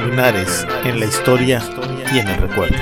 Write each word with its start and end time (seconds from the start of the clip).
Linares, 0.00 0.64
en 0.84 1.00
la 1.00 1.06
historia 1.06 1.60
y 2.14 2.18
en 2.18 2.28
el 2.28 2.40
recuerdo. 2.40 2.76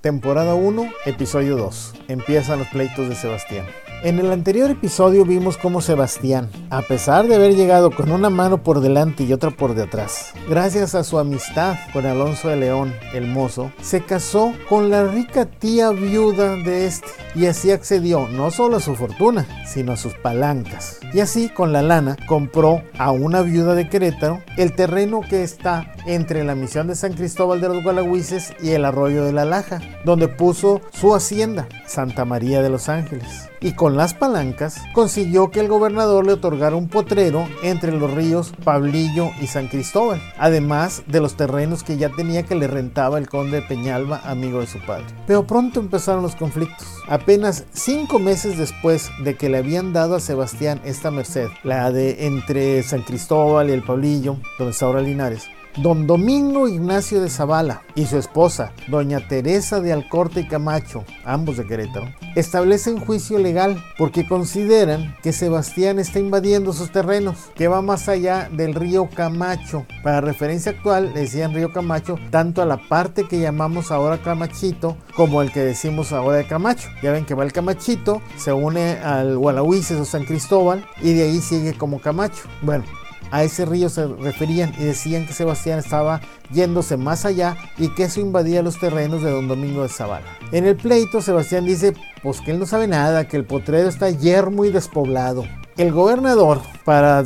Temporada 0.00 0.54
1, 0.54 0.88
episodio 1.04 1.56
2. 1.56 1.94
Empiezan 2.08 2.60
los 2.60 2.68
pleitos 2.68 3.08
de 3.08 3.16
Sebastián. 3.16 3.66
En 4.04 4.20
el 4.20 4.30
anterior 4.30 4.70
episodio 4.70 5.24
vimos 5.24 5.56
cómo 5.56 5.80
Sebastián, 5.80 6.48
a 6.76 6.82
pesar 6.82 7.26
de 7.26 7.36
haber 7.36 7.54
llegado 7.54 7.90
con 7.90 8.12
una 8.12 8.28
mano 8.28 8.62
por 8.62 8.80
delante 8.80 9.24
y 9.24 9.32
otra 9.32 9.50
por 9.50 9.74
detrás, 9.74 10.34
gracias 10.46 10.94
a 10.94 11.04
su 11.04 11.18
amistad 11.18 11.74
con 11.94 12.04
Alonso 12.04 12.50
de 12.50 12.56
León, 12.56 12.94
el 13.14 13.26
mozo, 13.26 13.72
se 13.80 14.04
casó 14.04 14.52
con 14.68 14.90
la 14.90 15.04
rica 15.04 15.46
tía 15.46 15.88
viuda 15.88 16.54
de 16.56 16.86
este 16.86 17.08
y 17.34 17.46
así 17.46 17.70
accedió 17.70 18.28
no 18.28 18.50
solo 18.50 18.76
a 18.76 18.80
su 18.80 18.94
fortuna, 18.94 19.46
sino 19.66 19.92
a 19.92 19.96
sus 19.96 20.12
palancas. 20.16 21.00
Y 21.14 21.20
así 21.20 21.48
con 21.48 21.72
la 21.72 21.80
lana 21.80 22.18
compró 22.26 22.82
a 22.98 23.10
una 23.10 23.40
viuda 23.40 23.74
de 23.74 23.88
Querétaro 23.88 24.42
el 24.58 24.74
terreno 24.74 25.22
que 25.22 25.44
está 25.44 25.94
entre 26.04 26.44
la 26.44 26.54
misión 26.54 26.88
de 26.88 26.94
San 26.94 27.14
Cristóbal 27.14 27.62
de 27.62 27.68
los 27.68 27.82
Gualagüises 27.82 28.52
y 28.62 28.72
el 28.72 28.84
arroyo 28.84 29.24
de 29.24 29.32
la 29.32 29.46
Laja, 29.46 29.80
donde 30.04 30.28
puso 30.28 30.82
su 30.92 31.14
hacienda, 31.14 31.68
Santa 31.86 32.26
María 32.26 32.60
de 32.60 32.68
los 32.68 32.90
Ángeles 32.90 33.48
y 33.60 33.72
con 33.72 33.96
las 33.96 34.14
palancas 34.14 34.80
consiguió 34.92 35.50
que 35.50 35.60
el 35.60 35.68
gobernador 35.68 36.26
le 36.26 36.34
otorgara 36.34 36.65
un 36.74 36.88
potrero 36.88 37.48
entre 37.62 37.92
los 37.92 38.12
ríos 38.12 38.52
Pablillo 38.64 39.30
y 39.40 39.46
San 39.46 39.68
Cristóbal, 39.68 40.20
además 40.38 41.02
de 41.06 41.20
los 41.20 41.36
terrenos 41.36 41.82
que 41.82 41.96
ya 41.96 42.08
tenía 42.10 42.44
que 42.44 42.54
le 42.54 42.66
rentaba 42.66 43.18
el 43.18 43.28
conde 43.28 43.60
de 43.60 43.66
Peñalba, 43.66 44.20
amigo 44.24 44.60
de 44.60 44.66
su 44.66 44.78
padre. 44.80 45.06
Pero 45.26 45.46
pronto 45.46 45.80
empezaron 45.80 46.22
los 46.22 46.36
conflictos. 46.36 46.86
Apenas 47.08 47.64
cinco 47.72 48.18
meses 48.18 48.58
después 48.58 49.10
de 49.22 49.36
que 49.36 49.48
le 49.48 49.58
habían 49.58 49.92
dado 49.92 50.16
a 50.16 50.20
Sebastián 50.20 50.80
esta 50.84 51.10
merced, 51.10 51.48
la 51.62 51.92
de 51.92 52.26
entre 52.26 52.82
San 52.82 53.02
Cristóbal 53.02 53.70
y 53.70 53.72
el 53.72 53.82
Pablillo, 53.82 54.38
donde 54.58 54.72
está 54.72 54.86
ahora 54.86 55.00
Linares, 55.00 55.48
Don 55.76 56.06
Domingo 56.06 56.68
Ignacio 56.68 57.20
de 57.20 57.28
Zavala 57.28 57.82
y 57.94 58.06
su 58.06 58.16
esposa, 58.16 58.72
doña 58.88 59.28
Teresa 59.28 59.78
de 59.78 59.92
Alcorte 59.92 60.40
y 60.40 60.48
Camacho, 60.48 61.04
ambos 61.22 61.58
de 61.58 61.66
Querétaro, 61.66 62.06
establecen 62.34 62.98
juicio 62.98 63.38
legal 63.38 63.84
porque 63.98 64.26
consideran 64.26 65.14
que 65.22 65.34
Sebastián 65.34 65.98
está 65.98 66.18
invadiendo 66.18 66.72
sus 66.72 66.90
terrenos, 66.90 67.50
que 67.54 67.68
va 67.68 67.82
más 67.82 68.08
allá 68.08 68.48
del 68.50 68.74
río 68.74 69.10
Camacho. 69.14 69.84
Para 70.02 70.22
referencia 70.22 70.72
actual, 70.72 71.12
decían 71.12 71.52
río 71.52 71.70
Camacho 71.74 72.18
tanto 72.30 72.62
a 72.62 72.66
la 72.66 72.78
parte 72.88 73.28
que 73.28 73.38
llamamos 73.38 73.90
ahora 73.90 74.16
Camachito 74.22 74.96
como 75.14 75.42
el 75.42 75.52
que 75.52 75.60
decimos 75.60 76.10
ahora 76.12 76.38
de 76.38 76.46
Camacho. 76.46 76.88
Ya 77.02 77.12
ven 77.12 77.26
que 77.26 77.34
va 77.34 77.44
el 77.44 77.52
Camachito, 77.52 78.22
se 78.38 78.50
une 78.50 78.92
al 78.92 79.36
Gualahuises 79.36 80.00
o 80.00 80.06
San 80.06 80.24
Cristóbal 80.24 80.86
y 81.02 81.12
de 81.12 81.24
ahí 81.24 81.40
sigue 81.42 81.74
como 81.74 82.00
Camacho. 82.00 82.44
Bueno, 82.62 82.84
a 83.30 83.42
ese 83.42 83.64
río 83.64 83.88
se 83.88 84.06
referían 84.06 84.72
y 84.78 84.84
decían 84.84 85.26
que 85.26 85.32
Sebastián 85.32 85.78
estaba 85.78 86.20
yéndose 86.52 86.96
más 86.96 87.24
allá 87.24 87.56
y 87.78 87.88
que 87.88 88.04
eso 88.04 88.20
invadía 88.20 88.62
los 88.62 88.78
terrenos 88.78 89.22
de 89.22 89.30
don 89.30 89.48
Domingo 89.48 89.82
de 89.82 89.88
Zavala. 89.88 90.26
En 90.52 90.66
el 90.66 90.76
pleito, 90.76 91.20
Sebastián 91.20 91.64
dice 91.64 91.94
pues 92.22 92.40
que 92.40 92.52
él 92.52 92.58
no 92.58 92.66
sabe 92.66 92.86
nada, 92.88 93.28
que 93.28 93.36
el 93.36 93.44
potrero 93.44 93.88
está 93.88 94.10
yermo 94.10 94.64
y 94.64 94.70
despoblado. 94.70 95.44
El 95.76 95.92
gobernador, 95.92 96.60
para 96.84 97.24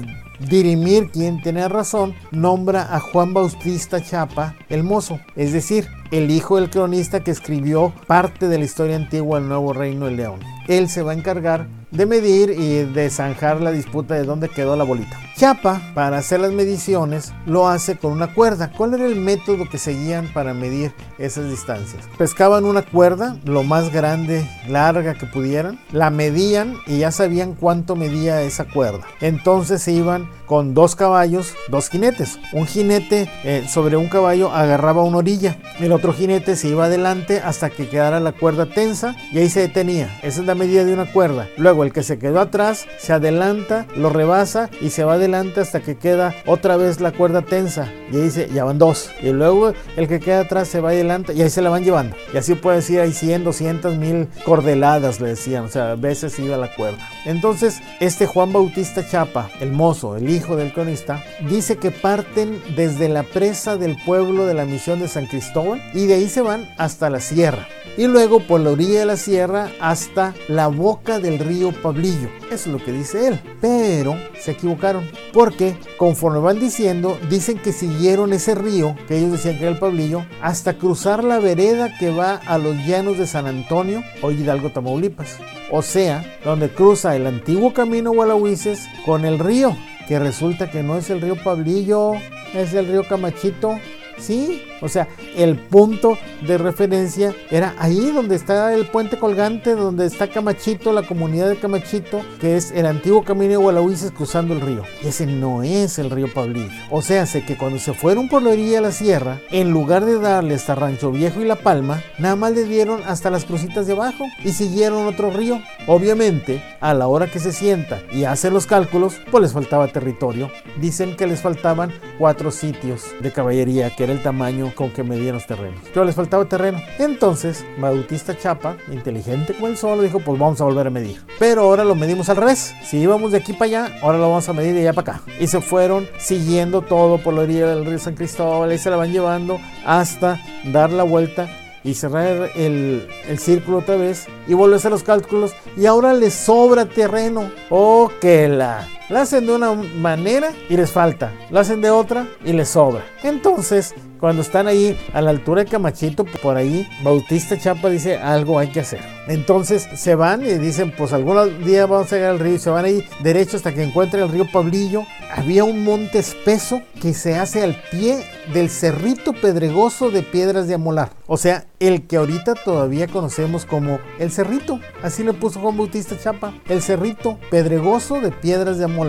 dirimir 0.49 1.11
quién 1.11 1.43
tenía 1.43 1.69
razón, 1.69 2.15
nombra 2.31 2.95
a 2.95 3.01
Juan 3.01 3.35
Bautista 3.35 4.03
Chapa 4.03 4.55
el 4.69 4.83
mozo, 4.83 5.21
es 5.37 5.53
decir, 5.53 5.89
el 6.11 6.31
hijo 6.31 6.57
del 6.57 6.71
cronista 6.71 7.21
que 7.21 7.31
escribió 7.31 7.93
parte 8.07 8.49
de 8.49 8.59
la 8.59 8.65
historia 8.65 8.97
antigua 8.97 9.39
del 9.39 9.49
Nuevo 9.49 9.73
Reino 9.73 10.07
de 10.07 10.13
León. 10.13 10.41
Él 10.67 10.89
se 10.89 11.03
va 11.03 11.13
a 11.13 11.15
encargar 11.15 11.69
de 11.91 12.07
medir 12.07 12.51
y 12.51 12.85
de 12.85 13.11
zanjar 13.11 13.61
la 13.61 13.73
disputa 13.73 14.15
de 14.15 14.25
dónde 14.25 14.49
quedó 14.49 14.77
la 14.77 14.85
bolita. 14.85 15.19
Chapa, 15.41 15.81
para 15.95 16.19
hacer 16.19 16.41
las 16.41 16.53
mediciones, 16.53 17.33
lo 17.47 17.67
hace 17.67 17.97
con 17.97 18.13
una 18.13 18.35
cuerda. 18.35 18.71
¿Cuál 18.77 18.93
era 18.93 19.07
el 19.07 19.17
método 19.17 19.67
que 19.71 19.79
seguían 19.79 20.31
para 20.35 20.53
medir 20.53 20.93
esas 21.17 21.49
distancias? 21.49 22.05
Pescaban 22.19 22.67
una 22.67 22.83
cuerda, 22.83 23.39
lo 23.47 23.63
más 23.63 23.91
grande, 23.91 24.47
larga 24.69 25.15
que 25.15 25.25
pudieran, 25.25 25.81
la 25.93 26.11
medían 26.11 26.75
y 26.87 26.99
ya 26.99 27.11
sabían 27.11 27.55
cuánto 27.55 27.97
medía 27.97 28.43
esa 28.43 28.67
cuerda. 28.67 29.01
Entonces 29.23 29.81
se 29.81 29.93
iban 29.93 30.29
con 30.45 30.75
dos 30.75 30.95
caballos, 30.95 31.55
dos 31.71 31.89
jinetes. 31.89 32.39
Un 32.53 32.67
jinete 32.67 33.31
eh, 33.43 33.65
sobre 33.67 33.97
un 33.97 34.09
caballo 34.09 34.53
agarraba 34.53 35.05
una 35.05 35.19
orilla, 35.19 35.57
el 35.79 35.93
otro 35.93 36.13
jinete 36.13 36.55
se 36.55 36.69
iba 36.69 36.85
adelante 36.85 37.41
hasta 37.41 37.71
que 37.71 37.89
quedara 37.89 38.21
la 38.21 38.33
cuerda 38.33 38.67
tensa 38.67 39.17
y 39.33 39.39
ahí 39.39 39.49
se 39.49 39.61
detenía. 39.61 40.19
Esa 40.23 40.41
es 40.41 40.47
la 40.47 40.55
medida 40.55 40.85
de 40.85 40.93
una 40.93 41.11
cuerda. 41.11 41.49
Luego 41.57 41.83
el 41.83 41.95
que 41.95 42.03
se 42.03 42.19
quedó 42.19 42.41
atrás 42.41 42.85
se 42.99 43.15
adelanta, 43.15 43.87
lo 43.97 44.11
rebasa 44.11 44.69
y 44.83 44.91
se 44.91 45.03
va 45.05 45.15
adelante 45.15 45.30
hasta 45.35 45.81
que 45.81 45.97
queda 45.97 46.35
otra 46.47 46.77
vez 46.77 47.01
la 47.01 47.13
cuerda 47.13 47.43
tensa 47.43 47.93
y 48.11 48.17
ahí 48.17 48.23
dice, 48.23 48.49
ya 48.53 48.65
van 48.65 48.79
dos. 48.79 49.11
Y 49.23 49.31
luego 49.31 49.73
el 49.97 50.09
que 50.09 50.21
queda 50.21 50.41
atrás 50.41 50.69
se 50.69 50.81
va 50.81 50.91
adelante 50.91 51.33
y 51.35 51.43
ahí 51.43 51.51
se 51.51 51.63
la 51.63 51.71
van 51.71 51.85
llevando. 51.85 52.17
Y 52.35 52.37
así 52.37 52.55
puede 52.55 52.77
decir, 52.77 53.01
hay 53.01 53.13
100, 53.13 53.45
200 53.45 53.97
mil 53.97 54.29
cordeladas, 54.45 55.21
le 55.21 55.29
decían, 55.29 55.65
o 55.65 55.69
sea, 55.69 55.95
veces 55.95 56.39
iba 56.39 56.57
la 56.57 56.75
cuerda. 56.75 56.99
Entonces, 57.25 57.81
este 58.01 58.27
Juan 58.27 58.53
Bautista 58.53 59.07
Chapa, 59.09 59.51
el 59.61 59.73
mozo, 59.73 60.17
el 60.17 60.29
hijo 60.29 60.57
del 60.57 60.73
cronista, 60.73 61.23
dice 61.49 61.77
que 61.77 61.91
parten 61.91 62.61
desde 62.77 63.09
la 63.09 63.23
presa 63.23 63.77
del 63.77 63.97
pueblo 64.05 64.47
de 64.47 64.55
la 64.55 64.65
misión 64.65 65.01
de 65.01 65.09
San 65.09 65.27
Cristóbal 65.27 65.81
y 65.95 66.07
de 66.07 66.15
ahí 66.15 66.29
se 66.29 66.43
van 66.43 66.69
hasta 66.77 67.11
la 67.11 67.21
sierra 67.21 67.67
y 67.97 68.07
luego 68.07 68.41
por 68.41 68.61
la 68.61 68.71
orilla 68.71 69.01
de 69.01 69.07
la 69.07 69.17
sierra 69.17 69.71
hasta 69.81 70.35
la 70.49 70.69
boca 70.69 71.19
del 71.19 71.39
río 71.39 71.73
Pablillo. 71.73 72.29
Eso 72.51 72.69
es 72.69 72.79
lo 72.79 72.85
que 72.85 72.93
dice 72.93 73.29
él. 73.29 73.41
Pero 73.61 74.17
se 74.41 74.53
equivocaron 74.53 75.09
porque 75.33 75.77
conforme 75.97 76.41
van 76.41 76.59
diciendo, 76.59 77.19
dicen 77.31 77.59
que 77.59 77.73
siguieron 77.73 78.33
ese 78.33 78.57
río, 78.57 78.97
que 79.07 79.19
ellos 79.19 79.33
decían 79.33 79.57
que 79.57 79.63
era 79.63 79.73
el 79.73 79.79
Pablillo, 79.79 80.25
hasta 80.43 80.75
cruzar 80.75 81.23
la 81.23 81.39
vereda 81.39 81.97
que 81.99 82.11
va 82.11 82.35
a 82.35 82.59
los 82.59 82.77
llanos 82.87 83.19
de 83.19 83.29
San 83.29 83.47
Antonio 83.47 84.03
o 84.21 84.33
Hidalgo, 84.33 84.71
Tamaulipas. 84.71 85.39
O 85.71 85.83
sea, 85.83 86.25
donde 86.45 86.71
cruza 86.71 87.15
el 87.15 87.27
antiguo 87.27 87.73
camino 87.73 88.11
Gualahuises 88.11 88.81
con 89.07 89.25
el 89.25 89.39
río, 89.39 89.77
que 90.09 90.19
resulta 90.19 90.71
que 90.71 90.83
no 90.83 90.97
es 90.97 91.09
el 91.11 91.21
río 91.21 91.37
Pablillo, 91.37 92.15
es 92.53 92.75
el 92.75 92.89
río 92.89 93.05
Camachito. 93.09 93.79
Sí, 94.19 94.63
o 94.81 94.89
sea, 94.89 95.09
el 95.37 95.57
punto 95.57 96.17
de 96.47 96.59
referencia 96.59 97.35
era 97.51 97.75
ahí 97.79 98.11
donde 98.13 98.37
está 98.37 98.75
el 98.75 98.87
puente 98.87 99.19
colgante, 99.19 99.75
donde 99.75 100.07
está 100.07 100.29
Camachito, 100.29 100.93
la 100.93 101.03
comunidad 101.03 101.49
de 101.49 101.57
Camachito, 101.57 102.21
que 102.41 102.57
es 102.57 102.71
el 102.73 102.87
antiguo 102.87 103.25
camino 103.25 103.51
de 103.51 103.57
Gualahuises 103.57 104.13
cruzando 104.13 104.55
el 104.55 104.61
río. 104.61 104.83
Y 105.03 105.09
ese 105.09 105.27
no 105.27 105.63
es 105.63 105.99
el 105.99 106.11
río 106.11 106.33
Pablillo. 106.33 106.71
O 106.91 107.03
sea, 107.03 107.27
sé 107.27 107.45
que 107.45 107.57
cuando 107.57 107.79
se 107.79 107.93
fueron 107.93 108.29
por 108.29 108.43
la 108.43 108.51
orilla 108.51 108.77
de 108.77 108.81
la 108.83 108.93
sierra, 108.93 109.41
en 109.51 109.71
lugar 109.71 110.05
de 110.05 110.19
darle 110.19 110.55
hasta 110.55 110.75
Rancho 110.75 111.11
Viejo 111.11 111.41
y 111.41 111.45
La 111.45 111.57
Palma, 111.57 112.03
nada 112.19 112.37
más 112.37 112.53
le 112.53 112.65
dieron 112.65 113.03
hasta 113.07 113.31
las 113.31 113.45
crucitas 113.45 113.87
de 113.87 113.93
abajo 113.93 114.25
y 114.45 114.53
siguieron 114.53 115.07
otro 115.07 115.31
río. 115.31 115.61
Obviamente, 115.87 116.63
a 116.81 116.95
la 116.95 117.09
hora 117.09 117.27
que 117.27 117.39
se 117.39 117.53
sienta 117.53 118.01
y 118.13 118.25
hace 118.25 118.51
los 118.51 118.67
cálculos, 118.67 119.21
pues 119.31 119.43
les 119.43 119.53
faltaba 119.53 119.89
territorio. 119.89 120.51
Dicen 120.81 121.17
que 121.17 121.27
les 121.27 121.41
faltaban 121.41 121.93
cuatro 122.19 122.51
sitios 122.51 123.05
de 123.21 123.33
caballería, 123.33 123.95
que 123.95 124.05
era 124.05 124.13
el 124.13 124.23
tamaño 124.23 124.70
con 124.75 124.91
que 124.91 125.03
medían 125.03 125.35
los 125.35 125.47
terrenos. 125.47 125.81
Pero 125.93 126.05
les 126.05 126.15
faltaba 126.15 126.45
terreno. 126.45 126.79
Entonces, 126.99 127.65
Bautista 127.79 128.37
Chapa, 128.37 128.77
inteligente 128.91 129.55
como 129.55 129.69
el 129.69 129.77
sol, 129.77 130.03
dijo, 130.03 130.21
pues 130.21 130.39
vamos 130.39 130.61
a 130.61 130.65
volver 130.65 130.87
a 130.87 130.91
medir. 130.91 131.21
Pero 131.39 131.63
ahora 131.63 131.85
lo 131.85 131.95
medimos 131.95 132.29
al 132.29 132.37
revés. 132.37 132.75
Si 132.85 132.99
íbamos 132.99 133.33
de 133.33 133.39
aquí 133.39 133.53
para 133.53 133.65
allá, 133.65 133.99
ahora 134.03 134.19
lo 134.19 134.29
vamos 134.29 134.49
a 134.49 134.53
medir 134.53 134.75
de 134.75 134.81
allá 134.81 134.93
para 134.93 135.13
acá. 135.13 135.23
Y 135.39 135.47
se 135.47 135.61
fueron 135.61 136.09
siguiendo 136.19 136.83
todo 136.83 137.19
por 137.19 137.35
la 137.35 137.43
orilla 137.43 137.67
del 137.67 137.85
río 137.85 137.99
San 137.99 138.15
Cristóbal 138.15 138.73
y 138.73 138.79
se 138.79 138.91
la 138.91 138.97
van 138.97 139.13
llevando 139.13 139.61
hasta 139.85 140.41
dar 140.65 140.91
la 140.91 141.03
vuelta 141.03 141.49
y 141.83 141.95
cerrar 141.95 142.51
el, 142.57 143.09
el, 143.27 143.39
círculo 143.39 143.79
otra 143.79 143.97
vez 143.97 144.27
y 144.47 144.53
volver 144.53 144.75
a 144.75 144.77
hacer 144.77 144.91
los 144.91 145.03
cálculos 145.03 145.53
y 145.77 145.87
ahora 145.87 146.13
les 146.13 146.35
sobra 146.35 146.87
terreno. 146.87 147.51
Oh, 147.71 148.11
que 148.21 148.49
la... 148.49 148.87
La 149.11 149.23
hacen 149.23 149.45
de 149.45 149.53
una 149.53 149.73
manera 149.73 150.53
y 150.69 150.77
les 150.77 150.93
falta. 150.93 151.33
La 151.51 151.63
hacen 151.63 151.81
de 151.81 151.91
otra 151.91 152.29
y 152.45 152.53
les 152.53 152.69
sobra. 152.69 153.05
Entonces 153.25 153.93
cuando 154.21 154.43
están 154.43 154.69
ahí 154.69 154.99
a 155.15 155.23
la 155.23 155.31
altura 155.31 155.65
de 155.65 155.71
Camachito, 155.71 156.27
por 156.27 156.57
ahí, 156.57 156.87
Bautista 157.03 157.59
Chapa 157.59 157.89
dice 157.89 158.19
algo 158.19 158.59
hay 158.59 158.69
que 158.69 158.81
hacer. 158.81 159.01
Entonces 159.29 159.89
se 159.95 160.15
van 160.15 160.45
y 160.45 160.53
dicen, 160.59 160.93
pues 160.97 161.15
algún 161.15 161.65
día 161.65 161.87
vamos 161.87 162.13
a 162.13 162.17
llegar 162.17 162.33
al 162.33 162.39
río 162.39 162.55
y 162.55 162.59
se 162.59 162.69
van 162.69 162.85
ahí 162.85 163.03
derecho 163.23 163.57
hasta 163.57 163.73
que 163.73 163.83
encuentren 163.83 164.23
el 164.23 164.29
río 164.29 164.47
Pablillo. 164.53 165.05
Había 165.35 165.65
un 165.65 165.85
monte 165.85 166.19
espeso 166.19 166.83
que 167.01 167.15
se 167.15 167.37
hace 167.37 167.63
al 167.63 167.81
pie 167.91 168.27
del 168.53 168.69
cerrito 168.69 169.33
pedregoso 169.33 170.11
de 170.11 170.23
piedras 170.23 170.67
de 170.67 170.75
amolar. 170.75 171.11
O 171.27 171.39
sea, 171.39 171.65
el 171.79 172.07
que 172.07 172.17
ahorita 172.17 172.55
todavía 172.55 173.07
conocemos 173.07 173.65
como 173.65 174.01
el 174.19 174.31
cerrito. 174.31 174.81
Así 175.03 175.25
le 175.25 175.33
puso 175.33 175.61
Juan 175.61 175.79
Bautista 175.79 176.19
Chapa. 176.19 176.53
El 176.69 176.83
cerrito 176.83 177.39
pedregoso 177.51 178.21
de 178.21 178.33
piedras 178.33 178.77
de 178.77 178.85
amolar. 178.85 179.00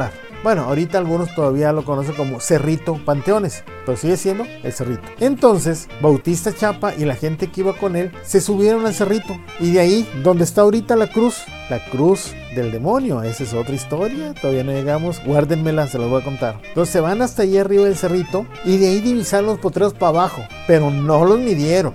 Bueno, 0.43 0.63
ahorita 0.63 0.97
algunos 0.97 1.33
todavía 1.35 1.71
lo 1.71 1.83
conocen 1.85 2.15
como 2.15 2.39
Cerrito 2.39 2.99
Panteones, 3.05 3.63
pero 3.91 3.99
sigue 3.99 4.15
siendo 4.15 4.45
el 4.63 4.71
cerrito. 4.71 5.01
Entonces, 5.19 5.89
Bautista 6.01 6.55
Chapa 6.55 6.95
y 6.95 7.03
la 7.03 7.15
gente 7.15 7.47
que 7.47 7.59
iba 7.59 7.73
con 7.73 7.97
él 7.97 8.09
se 8.23 8.39
subieron 8.39 8.85
al 8.85 8.93
cerrito. 8.93 9.37
Y 9.59 9.71
de 9.71 9.81
ahí, 9.81 10.09
donde 10.23 10.45
está 10.45 10.61
ahorita 10.61 10.95
la 10.95 11.07
cruz, 11.07 11.43
la 11.69 11.83
cruz 11.89 12.33
del 12.55 12.71
demonio, 12.71 13.21
esa 13.21 13.43
es 13.43 13.53
otra 13.53 13.75
historia, 13.75 14.33
todavía 14.33 14.63
no 14.63 14.71
llegamos, 14.71 15.21
guárdenmela, 15.25 15.87
se 15.87 15.97
los 15.97 16.09
voy 16.09 16.21
a 16.21 16.23
contar. 16.23 16.59
Entonces 16.67 16.93
se 16.93 16.99
van 17.01 17.21
hasta 17.21 17.43
allí 17.43 17.57
arriba 17.57 17.85
del 17.85 17.97
cerrito 17.97 18.45
y 18.63 18.77
de 18.77 18.87
ahí 18.87 19.01
divisaron 19.01 19.47
los 19.47 19.59
potreros 19.59 19.93
para 19.93 20.09
abajo, 20.09 20.41
pero 20.67 20.89
no 20.89 21.25
los 21.25 21.39
midieron, 21.39 21.93